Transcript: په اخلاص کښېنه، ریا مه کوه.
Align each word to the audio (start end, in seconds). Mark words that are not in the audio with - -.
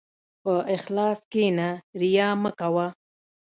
په 0.43 0.53
اخلاص 0.75 1.19
کښېنه، 1.31 1.69
ریا 2.01 2.29
مه 2.41 2.51
کوه. 2.59 2.87